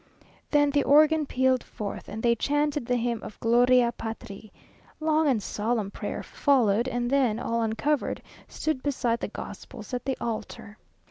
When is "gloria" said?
3.39-3.91